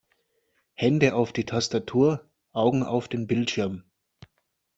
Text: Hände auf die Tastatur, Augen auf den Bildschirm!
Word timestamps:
Hände 0.73 1.13
auf 1.13 1.31
die 1.31 1.45
Tastatur, 1.45 2.27
Augen 2.53 2.81
auf 2.81 3.07
den 3.07 3.27
Bildschirm! 3.27 3.83